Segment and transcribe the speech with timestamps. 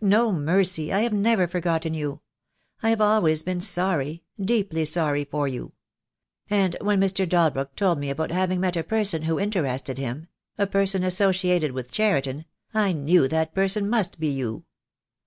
[0.00, 2.22] "No, Mercy, I have never forgotten you.
[2.82, 5.72] I have al ways been sorry— deeply sorry for you.
[6.48, 7.28] And when Mr.
[7.28, 11.72] Dalbrook told me about having met a person who in terested him— a person associated
[11.72, 14.64] wTith Cheriton— I knew that person must be you.